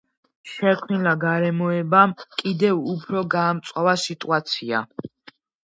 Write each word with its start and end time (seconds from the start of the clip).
შექმნილმა 0.51 1.13
გარემოებამ 1.23 2.15
კიდევ 2.41 2.81
უფრო 2.95 3.25
გაამწვავა 3.37 3.95
სიტუაცია. 4.07 4.83